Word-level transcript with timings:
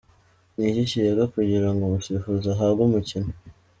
Ni 0.55 0.65
iki 0.71 0.83
kirebwa 0.89 1.25
kugira 1.33 1.67
ngo 1.71 1.81
umusifuzi 1.85 2.45
ahabwe 2.53 2.81
umukino?. 2.85 3.31